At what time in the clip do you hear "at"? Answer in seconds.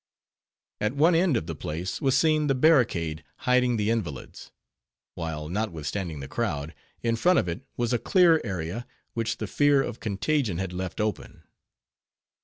0.79-0.95